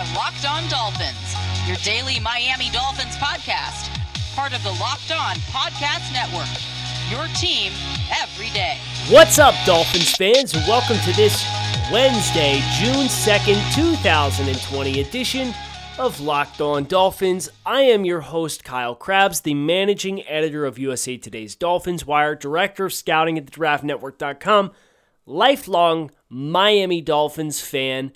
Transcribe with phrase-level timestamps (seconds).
[0.00, 1.34] are Locked On Dolphins,
[1.66, 3.90] your daily Miami Dolphins podcast,
[4.34, 6.48] part of the Locked On Podcast Network.
[7.10, 7.70] Your team
[8.22, 8.78] every day.
[9.10, 11.44] What's up, Dolphins fans, welcome to this
[11.92, 15.52] Wednesday, June 2nd, 2020 edition
[15.98, 17.50] of Locked On Dolphins.
[17.66, 22.86] I am your host, Kyle Crabbs, the managing editor of USA Today's Dolphins Wire, director
[22.86, 24.70] of scouting at the draftnetwork.com,
[25.26, 28.12] lifelong Miami Dolphins fan,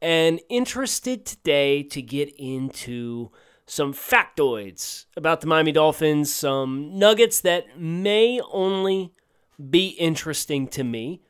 [0.00, 3.30] and interested today to get into
[3.66, 9.12] some factoids about the Miami Dolphins, some nuggets that may only
[9.70, 11.22] be interesting to me.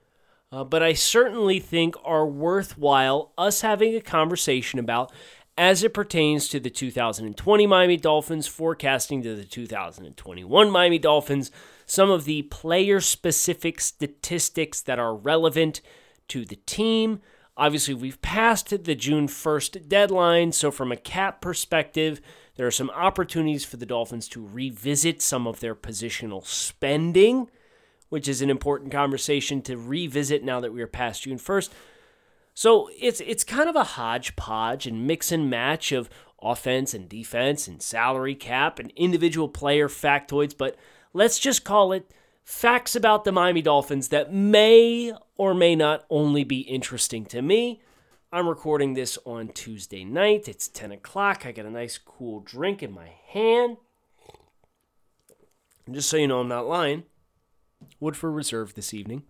[0.52, 5.12] Uh, but I certainly think are worthwhile us having a conversation about
[5.58, 11.50] as it pertains to the 2020 Miami Dolphins, forecasting to the 2021 Miami Dolphins,
[11.86, 15.80] some of the player specific statistics that are relevant
[16.28, 17.20] to the team.
[17.56, 22.20] Obviously, we've passed the June 1st deadline, so from a cap perspective,
[22.56, 27.48] there are some opportunities for the Dolphins to revisit some of their positional spending,
[28.10, 31.70] which is an important conversation to revisit now that we are past June 1st.
[32.52, 36.08] So it's it's kind of a hodgepodge and mix and match of
[36.42, 40.76] offense and defense and salary cap and individual player factoids, but
[41.12, 42.10] let's just call it
[42.46, 47.82] facts about the Miami Dolphins that may or may not only be interesting to me.
[48.32, 50.48] I'm recording this on Tuesday night.
[50.48, 51.44] It's 10 o'clock.
[51.44, 53.78] I got a nice cool drink in my hand.
[55.86, 57.02] And just so you know, I'm not lying.
[57.98, 59.24] Woodford Reserve this evening.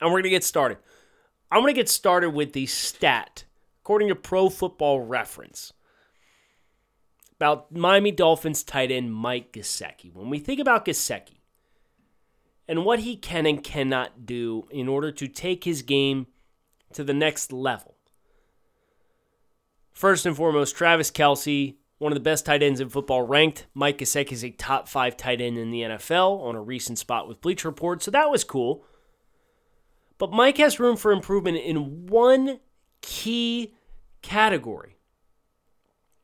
[0.00, 0.78] And we're going to get started.
[1.50, 3.44] I'm going to get started with the stat,
[3.82, 5.72] according to Pro Football Reference,
[7.34, 10.12] about Miami Dolphins tight end Mike Gesicki.
[10.12, 11.35] When we think about Gesicki
[12.68, 16.26] and what he can and cannot do in order to take his game
[16.92, 17.96] to the next level,
[19.92, 23.98] first and foremost, Travis Kelce, one of the best tight ends in football, ranked Mike
[23.98, 27.40] Gesicki is a top five tight end in the NFL on a recent spot with
[27.40, 28.84] Bleacher Report, so that was cool.
[30.18, 32.60] But Mike has room for improvement in one
[33.02, 33.74] key
[34.22, 34.96] category.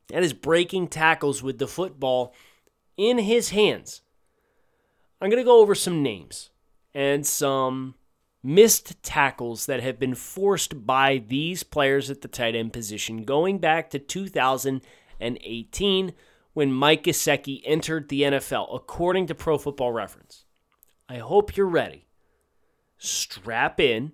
[0.09, 2.35] That is breaking tackles with the football
[2.97, 4.03] in his hands.
[5.23, 6.51] I'm going to go over some names
[6.93, 7.95] and some
[8.43, 13.59] missed tackles that have been forced by these players at the tight end position going
[13.59, 16.13] back to 2018
[16.55, 20.45] when Mike Gesicki entered the NFL, according to Pro Football Reference.
[21.09, 22.09] I hope you're ready
[22.99, 24.11] strap in,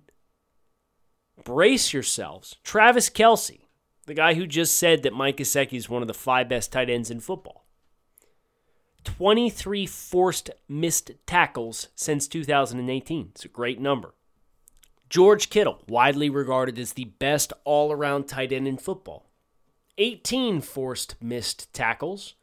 [1.43, 2.57] brace yourselves.
[2.63, 3.61] Travis Kelce,
[4.05, 6.91] the guy who just said that Mike Gesicki is one of the five best tight
[6.91, 7.65] ends in football.
[9.03, 13.29] 23 forced missed tackles since 2018.
[13.31, 14.13] It's a great number.
[15.09, 19.25] George Kittle, widely regarded as the best all around tight end in football.
[19.97, 22.35] 18 forced missed tackles.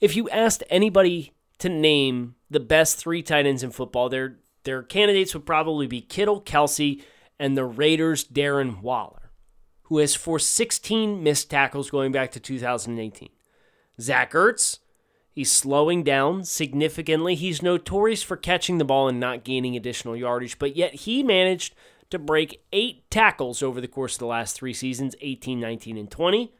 [0.00, 4.36] If you asked anybody to name the best three tight ends in football, they're
[4.66, 7.00] their candidates would probably be Kittle, Kelce,
[7.38, 9.30] and the Raiders' Darren Waller,
[9.84, 13.28] who has forced 16 missed tackles going back to 2018.
[14.00, 14.80] Zach Ertz,
[15.36, 17.34] he's slowing down significantly.
[17.34, 21.74] He's notorious for catching the ball and not gaining additional yardage, but yet he managed
[22.10, 26.10] to break eight tackles over the course of the last three seasons 18, 19, and
[26.10, 26.52] 20.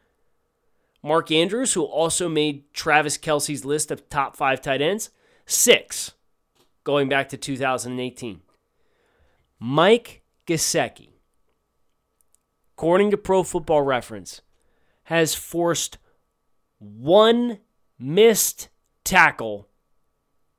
[1.03, 5.11] Mark Andrews, who also made Travis Kelce's list of top five tight ends,
[5.47, 6.13] six
[6.85, 8.41] going back to 2018.
[9.59, 11.13] Mike Gesicki,
[12.77, 14.43] according to Pro Football Reference,
[15.05, 15.97] has forced
[16.79, 17.59] one
[17.99, 18.69] missed
[19.05, 19.69] tackle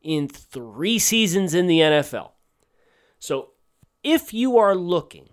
[0.01, 2.31] in three seasons in the NFL.
[3.19, 3.51] So
[4.03, 5.29] if you are looking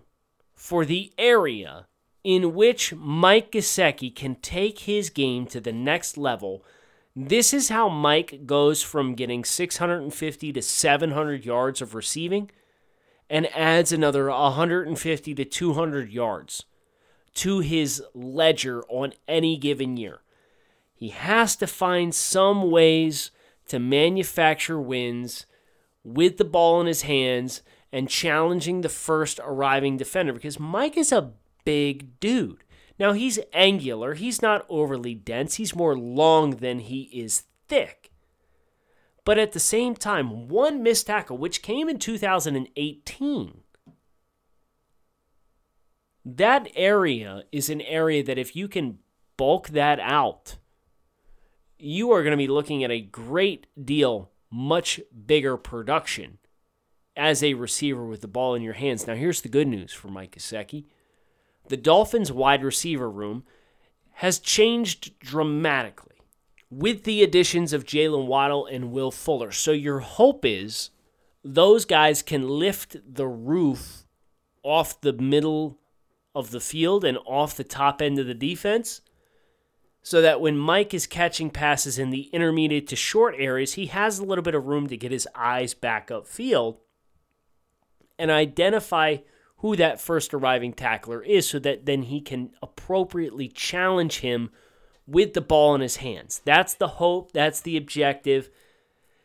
[0.55, 1.87] for the area
[2.23, 6.65] in which Mike Gesicki can take his game to the next level
[7.17, 12.51] this is how Mike goes from getting 650 to 700 yards of receiving
[13.31, 16.65] and adds another 150 to 200 yards
[17.35, 20.23] to his ledger on any given year.
[21.05, 23.31] He has to find some ways
[23.69, 25.45] to manufacture wins
[26.03, 27.61] with the ball in his hands
[27.93, 31.33] and challenging the first arriving defender because Mike is a
[31.67, 32.65] big dude.
[32.99, 38.11] Now, he's angular, he's not overly dense, he's more long than he is thick.
[39.27, 43.61] But at the same time, one missed tackle, which came in 2018,
[46.25, 49.01] that area is an area that if you can
[49.37, 50.57] bulk that out,
[51.79, 56.39] you are going to be looking at a great deal much bigger production
[57.17, 59.07] as a receiver with the ball in your hands.
[59.07, 60.85] Now, here's the good news for Mike Gesicki.
[61.69, 63.45] the Dolphins' wide receiver room
[64.19, 66.17] has changed dramatically
[66.71, 69.51] with the additions of Jaylen Waddle and Will Fuller.
[69.51, 70.91] So your hope is
[71.43, 74.07] those guys can lift the roof
[74.63, 75.79] off the middle
[76.35, 79.01] of the field and off the top end of the defense
[80.05, 84.19] so that when Mike is catching passes in the intermediate to short areas, he has
[84.19, 86.77] a little bit of room to get his eyes back upfield
[88.19, 89.17] and identify
[89.59, 94.51] who that first arriving tackler is so that then he can appropriately challenge him
[95.07, 96.43] with the ball in his hands.
[96.45, 98.51] That's the hope, that's the objective.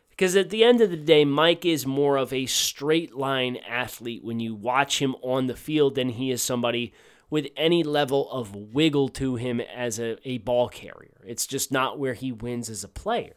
[0.10, 4.24] Because at the end of the day, Mike is more of a straight line athlete
[4.24, 6.94] when you watch him on the field than he is somebody
[7.30, 11.22] with any level of wiggle to him as a, a ball carrier.
[11.26, 13.36] It's just not where he wins as a player.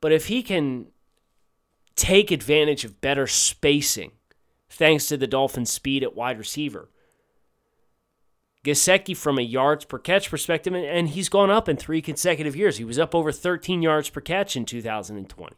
[0.00, 0.86] But if he can
[1.96, 4.12] take advantage of better spacing,
[4.68, 6.88] thanks to the Dolphins' speed at wide receiver,
[8.64, 12.76] Gesicki from a yards per catch perspective, and he's gone up in three consecutive years.
[12.76, 15.56] He was up over 13 yards per catch in 2020.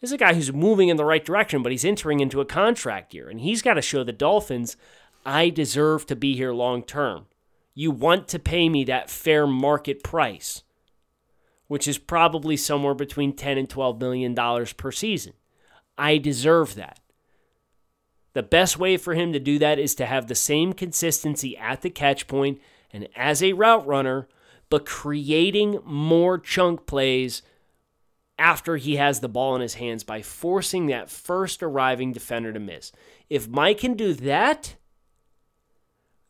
[0.00, 2.44] This is a guy who's moving in the right direction, but he's entering into a
[2.44, 4.76] contract year, and he's got to show the Dolphins
[5.24, 7.26] I deserve to be here long term.
[7.74, 10.62] You want to pay me that fair market price,
[11.66, 15.32] which is probably somewhere between 10 and 12 million dollars per season.
[15.98, 17.00] I deserve that.
[18.34, 21.82] The best way for him to do that is to have the same consistency at
[21.82, 22.60] the catch point
[22.92, 24.28] and as a route runner,
[24.70, 27.42] but creating more chunk plays
[28.38, 32.58] after he has the ball in his hands by forcing that first arriving defender to
[32.58, 32.90] miss.
[33.30, 34.74] If Mike can do that,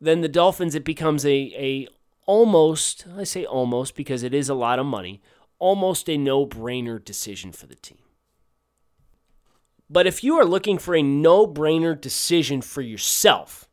[0.05, 1.89] then the Dolphins it becomes a a
[2.27, 5.23] almost I say almost because it is a lot of money,
[5.59, 7.99] almost a no-brainer decision for the team.
[9.89, 13.69] But if you are looking for a no-brainer decision for yourself,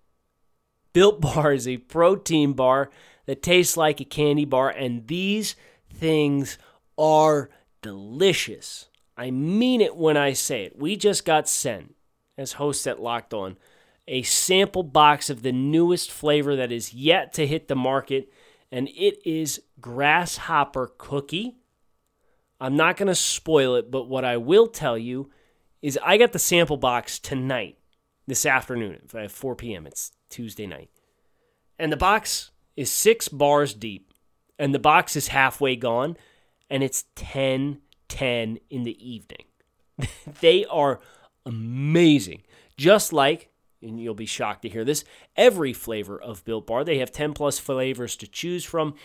[0.94, 2.90] Built Bar is a protein bar
[3.26, 5.56] that tastes like a candy bar and these
[5.94, 6.58] things
[6.98, 7.50] are
[7.82, 8.90] delicious.
[9.18, 10.78] I mean it when I say it.
[10.78, 11.96] We just got sent
[12.38, 13.58] as hosts at Locked On
[14.12, 18.30] a sample box of the newest flavor that is yet to hit the market,
[18.70, 21.56] and it is Grasshopper Cookie.
[22.60, 25.32] I'm not going to spoil it, but what I will tell you
[25.82, 27.78] is I got the sample box tonight,
[28.28, 29.88] this afternoon at 4 p.m.
[29.88, 30.90] It's Tuesday night.
[31.80, 34.14] And the box is six bars deep,
[34.60, 36.18] and the box is halfway gone,
[36.70, 37.80] and it's 10
[38.10, 39.46] 10 in the evening.
[40.42, 41.00] they are
[41.46, 42.42] amazing.
[42.76, 43.51] Just like
[43.82, 45.04] and you'll be shocked to hear this,
[45.36, 46.84] every flavor of Built Bar.
[46.84, 48.96] They have 10 plus flavors to choose from.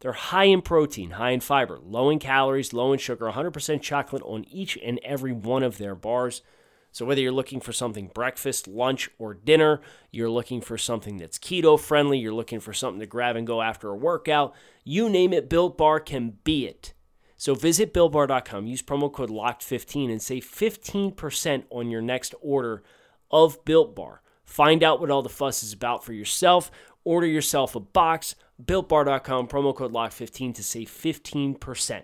[0.00, 4.22] They're high in protein, high in fiber, low in calories, low in sugar, 100% chocolate
[4.24, 6.42] on each and every one of their bars.
[6.90, 9.80] So, whether you're looking for something breakfast, lunch, or dinner,
[10.10, 13.62] you're looking for something that's keto friendly, you're looking for something to grab and go
[13.62, 14.54] after a workout,
[14.84, 16.92] you name it, Built Bar can be it.
[17.38, 22.82] So, visit BuiltBar.com, use promo code LOCKED15, and save 15% on your next order
[23.32, 24.22] of Built Bar.
[24.44, 26.70] Find out what all the fuss is about for yourself.
[27.04, 28.34] Order yourself a box.
[28.62, 32.02] BuiltBar.com, promo code LOCK15 to save 15%.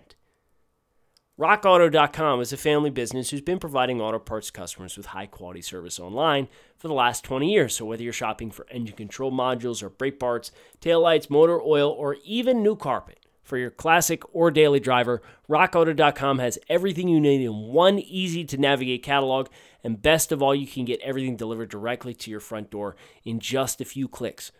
[1.39, 5.97] RockAuto.com is a family business who's been providing auto parts customers with high quality service
[5.97, 7.75] online for the last 20 years.
[7.75, 12.17] So, whether you're shopping for engine control modules or brake parts, taillights, motor oil, or
[12.25, 13.19] even new carpet,
[13.49, 18.57] for your classic or daily driver, RockAuto.com has everything you need in one easy to
[18.57, 19.47] navigate catalog
[19.83, 23.39] and best of all, you can get everything delivered directly to your front door in
[23.39, 24.51] just a few clicks.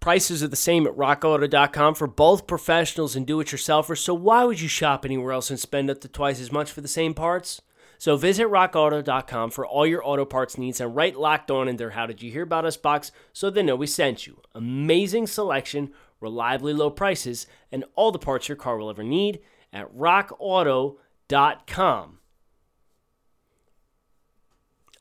[0.00, 4.44] Prices are the same at rockauto.com for both professionals and do it yourselfers, so why
[4.44, 7.14] would you shop anywhere else and spend up to twice as much for the same
[7.14, 7.60] parts?
[7.98, 11.90] So visit rockauto.com for all your auto parts needs and write locked on in their
[11.90, 14.40] How Did You Hear About Us box so they know we sent you.
[14.54, 19.40] Amazing selection, reliably low prices, and all the parts your car will ever need
[19.72, 22.17] at rockauto.com.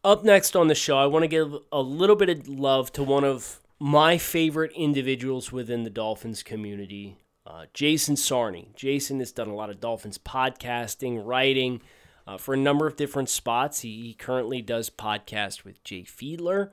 [0.08, 3.04] Up next on the show, I want to give a little bit of love to
[3.04, 8.74] one of my favorite individuals within the Dolphins community, uh, Jason Sarney.
[8.74, 11.82] Jason has done a lot of Dolphins podcasting, writing
[12.26, 13.82] uh, for a number of different spots.
[13.82, 16.70] He, he, currently does podcast with Jay Fiedler.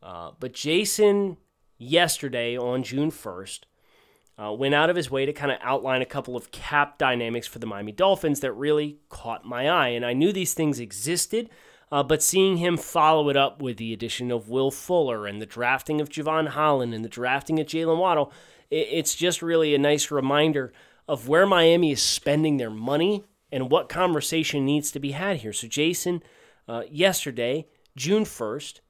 [0.00, 1.38] Uh, but Jason,
[1.76, 3.62] yesterday on June 1st,
[4.40, 7.48] uh, went out of his way to kind of outline a couple of cap dynamics
[7.48, 9.88] for the Miami Dolphins that really caught my eye.
[9.88, 11.50] And I knew these things existed.
[11.92, 15.46] Uh, but seeing him follow it up with the addition of Will Fuller and the
[15.46, 18.32] drafting of Jevon Holland and the drafting of Jaylen Waddle,
[18.70, 20.72] it, it's just really a nice reminder
[21.08, 25.52] of where Miami is spending their money and what conversation needs to be had here.
[25.52, 26.22] So, Jason,
[26.68, 27.66] uh, yesterday,
[27.96, 28.80] June 1st,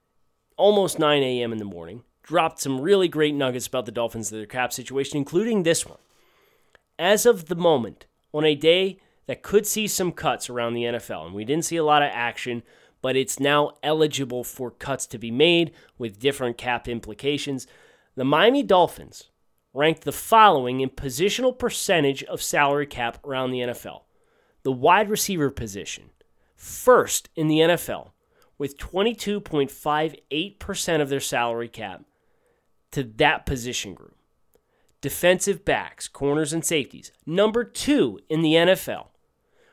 [0.59, 1.53] almost 9 a.m.
[1.53, 5.17] in the morning, dropped some really great nuggets about the Dolphins and their cap situation,
[5.17, 5.99] including this one.
[6.99, 8.05] As of the moment,
[8.35, 11.77] on a day that could see some cuts around the NFL, and we didn't see
[11.77, 12.63] a lot of action,
[13.03, 17.67] but it's now eligible for cuts to be made with different cap implications.
[18.15, 19.31] The Miami Dolphins
[19.73, 24.03] ranked the following in positional percentage of salary cap around the NFL.
[24.63, 26.11] The wide receiver position,
[26.57, 28.11] first in the NFL,
[28.59, 32.05] with 22.58% of their salary cap
[32.91, 34.17] to that position group.
[35.01, 39.07] Defensive backs, corners, and safeties, number two in the NFL,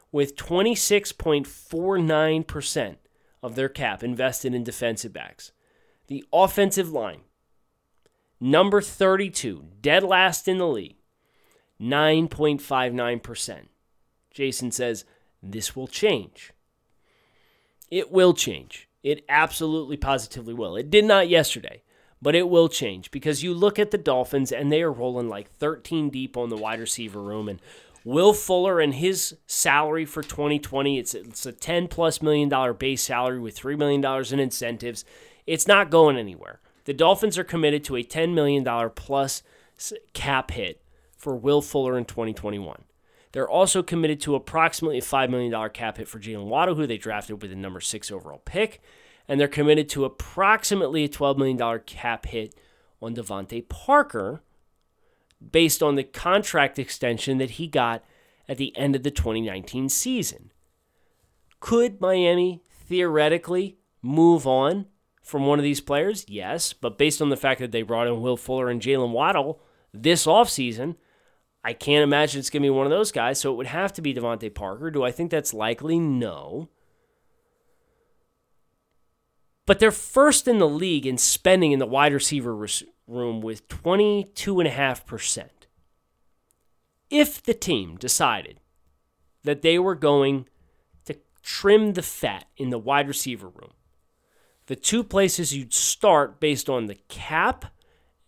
[0.09, 2.95] with 26.49%
[3.41, 5.51] of their cap invested in defensive backs.
[6.07, 7.21] The offensive line,
[8.39, 10.97] number 32, dead last in the league,
[11.81, 13.67] 9.59%.
[14.31, 15.05] Jason says
[15.41, 16.53] this will change.
[17.89, 18.89] It will change.
[19.03, 20.75] It absolutely positively will.
[20.75, 21.83] It did not yesterday,
[22.21, 25.49] but it will change because you look at the Dolphins and they are rolling like
[25.49, 27.61] 13 deep on the wide receiver room and
[28.07, 33.03] Will Fuller and his salary for 2020, it's, it's a 10 plus million dollar base
[33.03, 35.03] salary with $3 million in incentives.
[35.45, 36.61] It's not going anywhere.
[36.85, 39.43] The Dolphins are committed to a $10 million plus
[40.13, 40.81] cap hit
[41.17, 42.83] for Will Fuller in 2021.
[43.33, 46.97] They're also committed to approximately a $5 million cap hit for Jaylen Waddle, who they
[46.97, 48.79] drafted with the number six overall pick.
[49.27, 52.55] And they're committed to approximately a $12 million cap hit
[53.01, 54.43] on DeVante Parker,
[55.51, 58.03] based on the contract extension that he got
[58.47, 60.51] at the end of the 2019 season.
[61.59, 64.85] Could Miami theoretically move on
[65.21, 66.25] from one of these players?
[66.27, 69.61] Yes, but based on the fact that they brought in Will Fuller and Jaylen Waddle
[69.93, 70.95] this offseason,
[71.63, 73.91] I can't imagine it's going to be one of those guys, so it would have
[73.93, 74.89] to be DeVante Parker.
[74.91, 75.99] Do I think that's likely?
[75.99, 76.69] No.
[79.67, 82.55] But they're first in the league in spending in the wide receiver
[83.05, 85.49] room with 22.5%.
[87.09, 88.61] If the team decided
[89.43, 90.47] that they were going
[91.05, 93.73] to trim the fat in the wide receiver room,
[94.67, 97.65] the two places you'd start based on the cap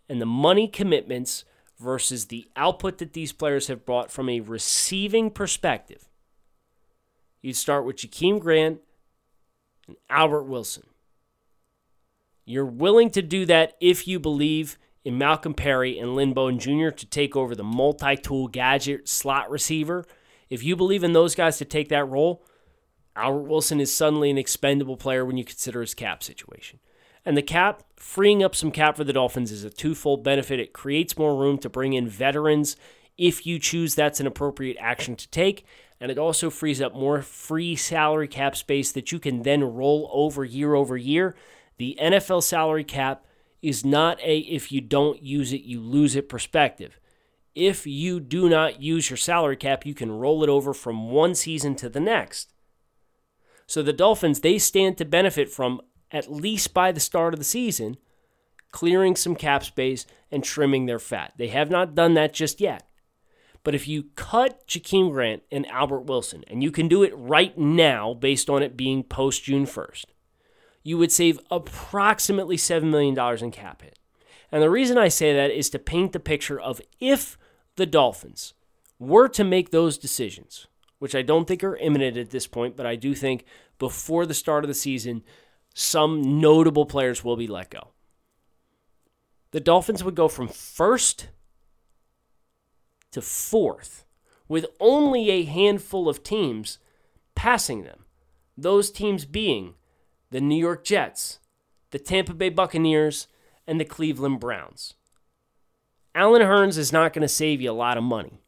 [0.10, 1.46] and the money commitments
[1.80, 6.10] versus the output that these players have brought from a receiving perspective.
[7.42, 8.82] You'd start with Jakeem Grant
[9.88, 10.84] and Albert Wilson.
[12.50, 16.90] You're willing to do that if you believe in Malcolm Perry and Lynn Bowden Jr.
[16.90, 20.04] to take over the multi tool gadget slot receiver.
[20.50, 22.44] If you believe in those guys to take that role,
[23.16, 26.80] Albert Wilson is suddenly an expendable player when you consider his cap situation.
[27.24, 30.60] And the cap, freeing up some cap for the Dolphins, is a twofold benefit.
[30.60, 32.78] It creates more room to bring in veterans
[33.16, 35.68] if you choose that's an appropriate action to take.
[36.02, 40.10] And it also frees up more free salary cap space that you can then roll
[40.12, 41.36] over year over year
[41.80, 43.26] the NFL salary cap
[43.62, 47.00] is not a if you don't use it, you lose it perspective.
[47.56, 51.36] If you do not use your salary cap, you can roll it over from one
[51.36, 52.54] season to the next.
[53.66, 55.82] So the Dolphins, they stand to benefit from,
[56.12, 57.98] at least by the start of the season,
[58.72, 61.34] clearing some cap space and trimming their fat.
[61.38, 62.88] They have not done that just yet.
[63.64, 67.58] But if you cut Jakeem Grant and Albert Wilson, and you can do it right
[67.58, 70.06] now based on it being post June 1st,
[70.90, 74.00] you would save approximately $7 million in cap hit.
[74.52, 77.38] And the reason I say that is to paint the picture of if
[77.76, 78.56] the Dolphins
[78.98, 80.66] were to make those decisions,
[80.98, 83.46] which I don't think are imminent at this point, but I do think
[83.78, 85.22] before the start of the season,
[85.76, 87.90] some notable players will be let go.
[89.52, 91.28] The Dolphins would go from first
[93.12, 94.06] to fourth
[94.48, 96.80] with only a handful of teams
[97.36, 98.06] passing them.
[98.58, 99.76] Those teams being
[100.32, 101.40] the New York Jets,
[101.92, 103.28] the Tampa Bay Buccaneers,
[103.68, 104.96] and the Cleveland Browns.
[106.16, 108.42] Allen Hurns is not going to save you a lot of money.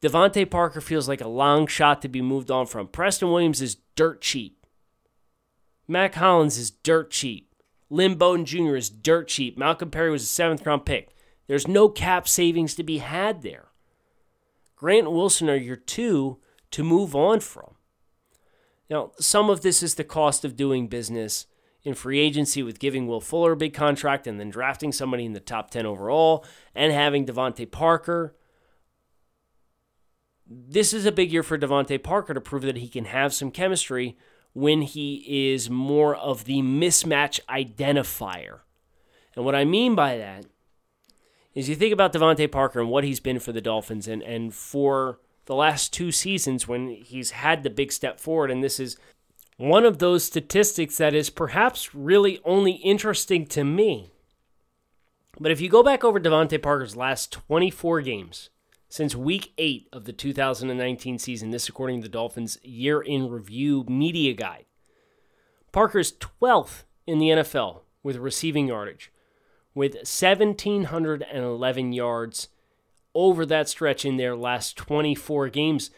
[0.00, 2.86] DeVante Parker feels like a long shot to be moved on from.
[2.86, 4.64] Preston Williams is dirt cheap.
[5.88, 7.52] Mack Hollins is dirt cheap.
[7.90, 8.76] Lynn Bowden Jr.
[8.76, 9.58] is dirt cheap.
[9.58, 11.16] Malcolm Perry was a seventh round pick.
[11.46, 13.68] There's no cap savings to be had there.
[14.76, 16.38] Grant Wilson are your two
[16.70, 17.74] to move on from.
[18.90, 21.46] Now, some of this is the cost of doing business
[21.82, 25.32] in free agency with giving Will Fuller a big contract and then drafting somebody in
[25.32, 28.34] the top 10 overall and having DeVante Parker.
[30.46, 33.50] This is a big year for DeVante Parker to prove that he can have some
[33.50, 34.16] chemistry
[34.54, 38.60] when he is more of the mismatch identifier.
[39.36, 40.46] And what I mean by that
[41.54, 44.54] is you think about DeVante Parker and what he's been for the Dolphins and, and
[44.54, 48.50] for the last two seasons when he's had the big step forward.
[48.50, 48.98] And this is
[49.56, 54.10] one of those statistics that is perhaps really only interesting to me.
[55.40, 58.50] But if you go back over DeVante Parker's last 24 games
[58.90, 63.86] since week 8 of the 2019 season, this according to the Dolphins year in review
[63.88, 64.66] media guide,
[65.72, 69.10] Parker's 12th in the NFL with receiving yardage,
[69.74, 72.48] with 1,711 yards
[73.18, 75.90] over that stretch in their last 24 games.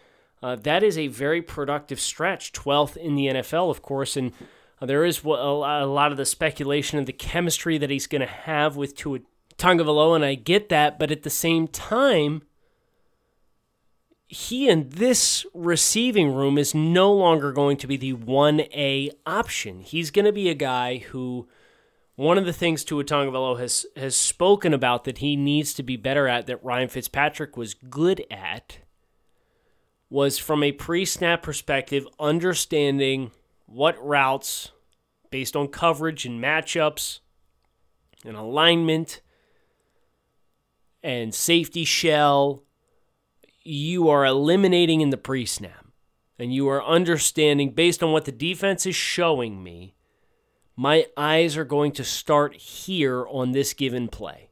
[0.43, 4.33] Uh, that is a very productive stretch, 12th in the NFL, of course, and
[4.81, 8.27] uh, there is a lot of the speculation of the chemistry that he's going to
[8.27, 9.19] have with Tua
[9.59, 12.41] Tagovailoa, and I get that, but at the same time,
[14.27, 19.81] he in this receiving room is no longer going to be the 1A option.
[19.81, 21.49] He's going to be a guy who
[22.21, 25.97] one of the things Tua Tagovailoa has has spoken about that he needs to be
[25.97, 28.81] better at that Ryan Fitzpatrick was good at
[30.11, 33.31] was from a pre-snap perspective understanding
[33.65, 34.71] what routes
[35.31, 37.21] based on coverage and matchups
[38.27, 39.23] and alignment
[41.03, 42.65] and safety shell
[43.65, 45.87] you are eliminating in the pre snap
[46.39, 49.95] and you are understanding based on what the defense is showing me,
[50.81, 54.49] my eyes are going to start here on this given play.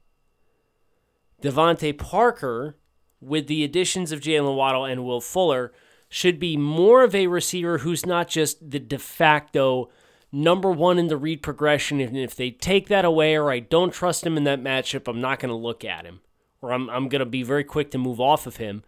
[1.43, 2.77] DeVante Parker,
[3.19, 5.73] with the additions of Jaylen Waddle and Will Fuller,
[6.11, 9.89] should be more of a receiver who's not just the de facto
[10.31, 11.99] number one in the read progression.
[11.99, 15.23] And if they take that away or I don't trust him in that matchup, I'm
[15.23, 16.21] not going to look at him
[16.61, 18.83] or I'm, I'm going to be very quick to move off of him.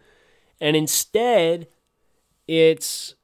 [0.61, 1.69] And instead,
[2.47, 3.15] it's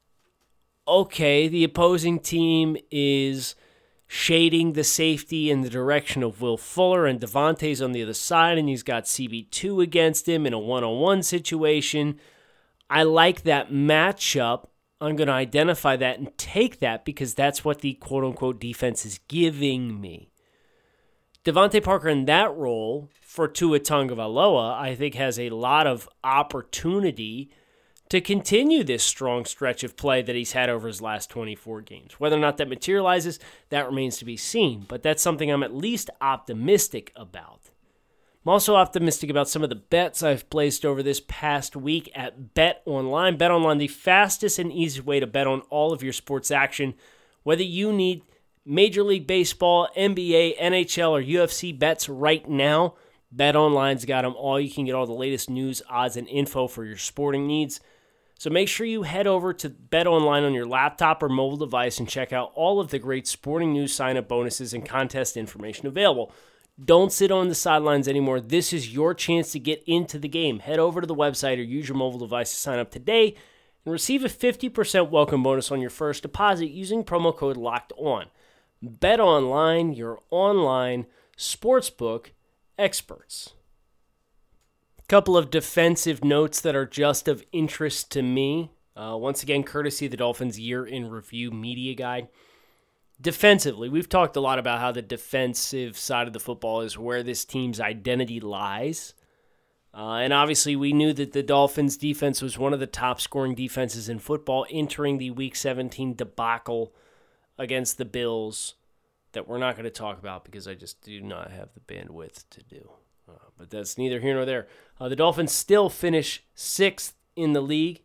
[0.89, 3.55] okay, the opposing team is
[4.07, 8.59] shading the safety in the direction of Will Fuller, and DeVante's on the other side,
[8.59, 12.21] and he's got CB2 against him in a one on one situation.
[12.89, 14.67] I like that matchup.
[15.01, 19.05] I'm going to identify that and take that because that's what the quote unquote defense
[19.05, 20.31] is giving me.
[21.45, 27.51] DeVante Parker in that role for Tua Tagovailoa, I think has a lot of opportunity
[28.09, 32.21] to continue this strong stretch of play that he's had over his last 24 games.
[32.21, 33.41] Whether or not that materializes,
[33.71, 37.71] that remains to be seen, but that's something I'm at least optimistic about.
[38.45, 42.55] I'm also optimistic about some of the bets I've placed over this past week at
[42.55, 43.37] Bet Online.
[43.37, 46.95] Bet Online, the fastest and easiest way to bet on all of your sports action,
[47.43, 48.23] whether you need
[48.65, 52.95] Major League Baseball, NBA, NHL, or UFC bets right now.
[53.35, 54.61] BetOnline's got them all.
[54.61, 57.81] You can get all the latest news, odds, and info for your sporting needs.
[58.39, 62.09] So make sure you head over to BetOnline on your laptop or mobile device and
[62.09, 66.33] check out all of the great sporting news sign-up bonuses and contest information available.
[66.83, 68.39] Don't sit on the sidelines anymore.
[68.39, 70.59] This is your chance to get into the game.
[70.59, 73.35] Head over to the website or use your mobile device to sign up today
[73.87, 78.27] and receive a 50% welcome bonus on your first deposit using promo code LOCKED ON.
[78.85, 81.07] BetOnline, your online
[81.39, 82.27] sportsbook
[82.79, 83.55] experts.
[85.09, 88.73] Couple of defensive notes that are just of interest to me.
[88.97, 92.27] Uh, once again, courtesy of the Dolphins Year in Review Media Guide.
[93.21, 97.23] Defensively, we've talked a lot about how the defensive side of the football is where
[97.23, 99.15] this team's identity lies.
[99.95, 103.55] Uh, and obviously, we knew that the Dolphins' defense was one of the top scoring
[103.55, 106.93] defenses in football entering the Week 17 debacle
[107.57, 108.75] against the Bills
[109.33, 112.45] that we're not going to talk about because I just do not have the bandwidth
[112.51, 112.91] to do.
[113.29, 114.67] Uh, but that's neither here nor there.
[114.99, 118.03] Uh, the Dolphins still finish sixth in the league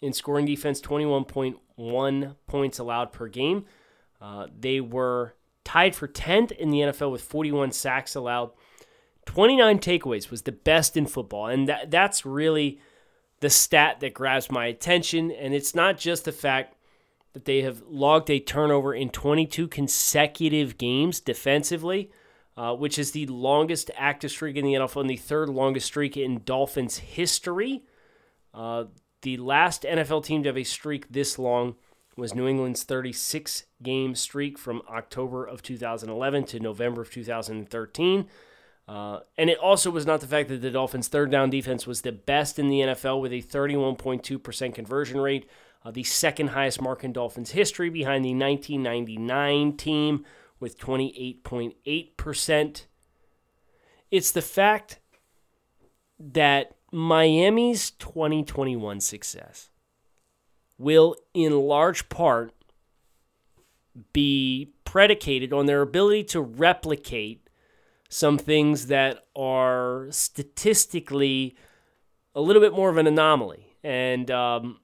[0.00, 3.64] in scoring defense, 21.1 points allowed per game.
[4.20, 8.50] Uh, they were tied for 10th in the NFL with 41 sacks allowed.
[9.26, 11.46] 29 takeaways was the best in football.
[11.46, 12.80] And that, that's really
[13.40, 15.30] the stat that grabs my attention.
[15.30, 16.76] And it's not just the fact
[17.32, 22.10] that they have logged a turnover in 22 consecutive games defensively,
[22.56, 26.16] uh, which is the longest active streak in the NFL and the third longest streak
[26.16, 27.82] in Dolphins history.
[28.52, 28.84] Uh,
[29.22, 31.74] the last NFL team to have a streak this long
[32.16, 38.26] was New England's 36 game streak from October of 2011 to November of 2013.
[38.86, 42.02] Uh, and it also was not the fact that the Dolphins' third down defense was
[42.02, 45.48] the best in the NFL with a 31.2% conversion rate,
[45.84, 50.24] uh, the second highest mark in Dolphins history behind the 1999 team
[50.64, 52.86] with 28.8%.
[54.10, 54.98] It's the fact
[56.18, 59.68] that Miami's 2021 success
[60.78, 62.54] will, in large part,
[64.14, 67.50] be predicated on their ability to replicate
[68.08, 71.54] some things that are statistically
[72.34, 73.76] a little bit more of an anomaly.
[73.82, 74.80] And um,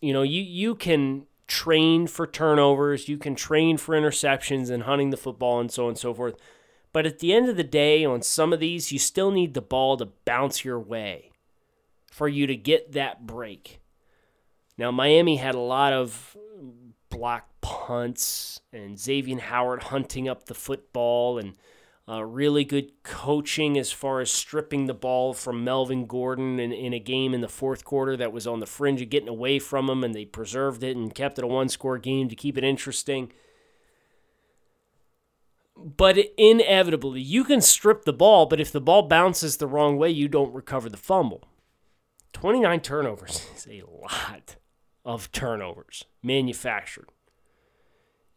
[0.00, 5.10] you know, you you can train for turnovers, you can train for interceptions and hunting
[5.10, 6.34] the football and so on and so forth.
[6.94, 9.60] But at the end of the day, on some of these, you still need the
[9.60, 11.30] ball to bounce your way
[12.10, 13.80] for you to get that break.
[14.78, 16.34] Now, Miami had a lot of
[17.10, 21.52] block punts and Xavier Howard hunting up the football and
[22.08, 26.92] uh, really good coaching as far as stripping the ball from Melvin Gordon in, in
[26.92, 29.88] a game in the fourth quarter that was on the fringe of getting away from
[29.88, 32.64] him, and they preserved it and kept it a one score game to keep it
[32.64, 33.32] interesting.
[35.76, 40.10] But inevitably, you can strip the ball, but if the ball bounces the wrong way,
[40.10, 41.44] you don't recover the fumble.
[42.32, 44.56] 29 turnovers is a lot
[45.04, 47.08] of turnovers manufactured.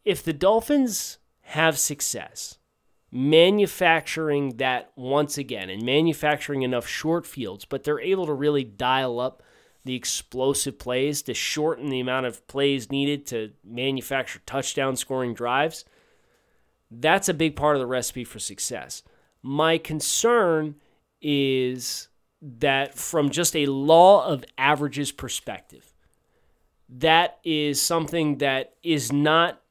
[0.03, 2.59] If the Dolphins have success
[3.11, 9.19] manufacturing that once again and manufacturing enough short fields, but they're able to really dial
[9.19, 9.41] up
[9.85, 15.85] the explosive plays to shorten the amount of plays needed to manufacture touchdown scoring drives.
[16.89, 19.03] That's a big part of the recipe for success.
[19.43, 20.75] My concern
[21.21, 22.09] is
[22.41, 25.93] that from just a law of averages perspective,
[26.89, 29.61] that is something that is not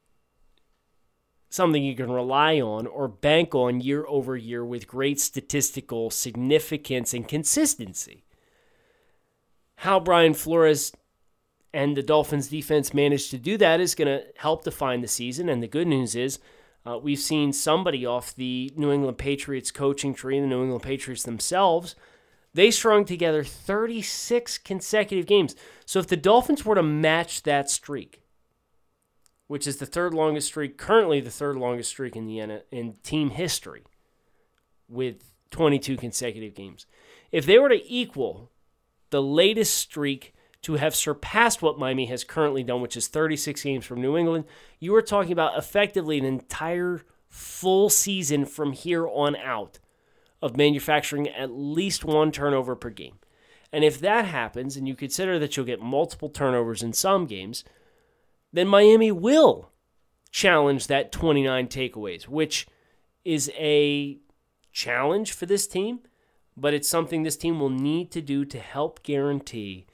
[1.54, 7.14] something you can rely on or bank on year over year with great statistical significance
[7.14, 8.24] and consistency.
[9.76, 10.90] How Brian Flores
[11.72, 15.48] and the Dolphins defense managed to do that is going to help define the season.
[15.48, 16.40] And the good news is,
[16.84, 20.82] uh, we've seen somebody off the New England Patriots coaching tree, and the New England
[20.82, 21.94] Patriots themselves.
[22.52, 25.54] They strung together 36 consecutive games.
[25.86, 28.23] So if the Dolphins were to match that streak,
[29.46, 33.30] which is the third longest streak, currently the third longest streak in the in team
[33.30, 33.84] history,
[34.88, 36.86] with 22 consecutive games.
[37.30, 38.50] If they were to equal
[39.10, 43.84] the latest streak to have surpassed what Miami has currently done, which is 36 games
[43.84, 44.46] from New England,
[44.80, 49.78] you are talking about effectively an entire full season from here on out
[50.40, 53.18] of manufacturing at least one turnover per game.
[53.72, 57.64] And if that happens, and you consider that you'll get multiple turnovers in some games,
[58.54, 59.72] then Miami will
[60.30, 62.68] challenge that 29 takeaways, which
[63.24, 64.18] is a
[64.72, 65.98] challenge for this team,
[66.56, 69.86] but it's something this team will need to do to help guarantee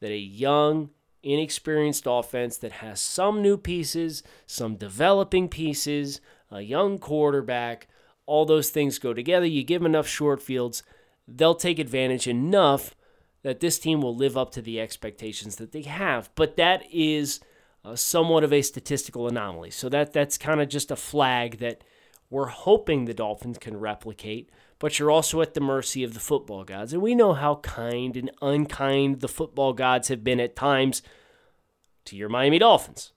[0.00, 0.90] that a young,
[1.24, 6.20] inexperienced offense that has some new pieces, some developing pieces,
[6.52, 7.88] a young quarterback,
[8.26, 9.46] all those things go together.
[9.46, 10.84] You give them enough short fields,
[11.26, 12.94] they'll take advantage enough
[13.42, 16.30] that this team will live up to the expectations that they have.
[16.36, 17.40] But that is
[17.84, 19.70] uh, somewhat of a statistical anomaly.
[19.70, 21.84] So that that's kind of just a flag that
[22.30, 26.64] we're hoping the Dolphins can replicate, but you're also at the mercy of the football
[26.64, 26.92] gods.
[26.92, 31.02] And we know how kind and unkind the football gods have been at times
[32.06, 33.12] to your Miami Dolphins.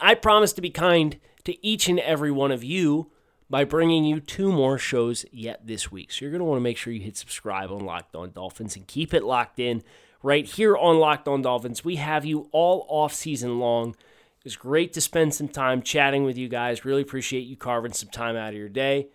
[0.00, 3.10] I promise to be kind to each and every one of you
[3.48, 6.10] by bringing you two more shows yet this week.
[6.10, 8.76] So you're going to want to make sure you hit subscribe on Locked On Dolphins
[8.76, 9.82] and keep it locked in
[10.22, 11.84] right here on Locked On Dolphins.
[11.84, 13.96] We have you all off season long.
[14.44, 16.84] It's great to spend some time chatting with you guys.
[16.84, 19.08] Really appreciate you carving some time out of your day.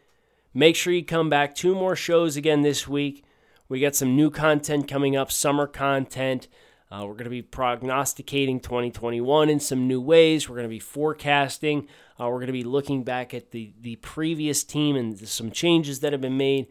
[0.54, 1.56] Make sure you come back.
[1.56, 3.24] Two more shows again this week.
[3.70, 6.50] We got some new content coming up, summer content.
[6.92, 10.50] Uh, we're going to be prognosticating 2021 in some new ways.
[10.50, 11.88] We're going to be forecasting.
[12.20, 16.02] Uh, we're going to be looking back at the, the previous team and some changes
[16.02, 16.68] that have been made.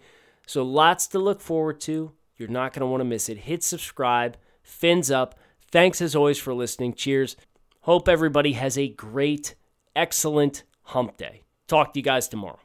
[0.47, 2.12] So, lots to look forward to.
[2.40, 3.37] You're not going to want to miss it.
[3.37, 5.38] Hit subscribe, fins up.
[5.70, 6.94] Thanks as always for listening.
[6.94, 7.37] Cheers.
[7.83, 9.55] Hope everybody has a great,
[9.94, 11.42] excellent hump day.
[11.68, 12.59] Talk to you guys tomorrow.